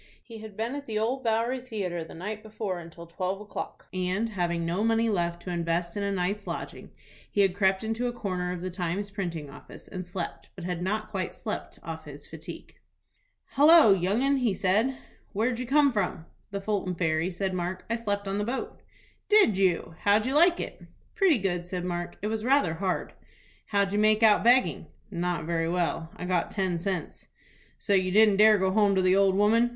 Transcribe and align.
He 0.23 0.39
had 0.39 0.57
been 0.57 0.73
at 0.73 0.87
the 0.87 0.97
Old 0.97 1.23
Bowery 1.23 1.61
Theatre 1.61 2.03
the 2.03 2.15
night 2.15 2.41
before 2.41 2.79
until 2.79 3.05
twelve 3.05 3.39
o'clock, 3.39 3.85
and, 3.93 4.29
having 4.29 4.65
no 4.65 4.83
money 4.83 5.09
left 5.09 5.43
to 5.43 5.51
invest 5.51 5.95
in 5.95 6.01
a 6.01 6.11
night's 6.11 6.47
lodging, 6.47 6.89
he 7.31 7.41
had 7.41 7.53
crept 7.53 7.83
into 7.83 8.07
a 8.07 8.11
corner 8.11 8.51
of 8.51 8.61
the 8.61 8.71
"Times" 8.71 9.11
printing 9.11 9.47
office, 9.47 9.87
and 9.87 10.03
slept, 10.03 10.49
but 10.55 10.63
had 10.63 10.81
not 10.81 11.11
quite 11.11 11.35
slept 11.35 11.77
off 11.83 12.05
his 12.05 12.25
fatigue. 12.25 12.77
"Hallo, 13.49 13.93
young 13.93 14.23
'un!" 14.23 14.55
said 14.55 14.87
he. 14.87 14.95
"Where 15.33 15.49
did 15.49 15.59
you 15.59 15.67
come 15.67 15.93
from?" 15.93 16.25
"From 16.51 16.61
Fulton 16.63 16.95
Ferry," 16.95 17.29
said 17.29 17.53
Mark. 17.53 17.85
"I 17.87 17.95
slept 17.95 18.27
on 18.27 18.39
the 18.39 18.43
boat." 18.43 18.81
"Did 19.29 19.55
you? 19.55 19.93
How'd 19.99 20.25
you 20.25 20.33
like 20.33 20.59
it?" 20.59 20.81
"Pretty 21.13 21.37
good," 21.37 21.63
said 21.63 21.85
Mark. 21.85 22.17
"It 22.23 22.27
was 22.27 22.43
rather 22.43 22.73
hard." 22.73 23.13
"How'd 23.67 23.93
you 23.93 23.99
make 23.99 24.23
out 24.23 24.43
begging?" 24.43 24.87
"Not 25.11 25.45
very 25.45 25.69
well. 25.69 26.09
I 26.15 26.25
got 26.25 26.49
ten 26.49 26.79
cents." 26.79 27.27
"So 27.77 27.93
you 27.93 28.09
didn't 28.11 28.37
dare 28.37 28.53
to 28.53 28.59
go 28.61 28.71
home 28.71 28.95
to 28.95 29.01
the 29.03 29.15
old 29.15 29.35
woman?" 29.35 29.69